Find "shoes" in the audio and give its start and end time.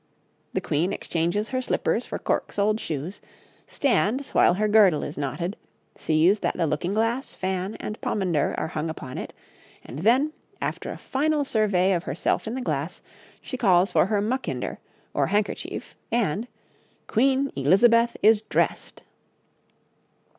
2.79-3.21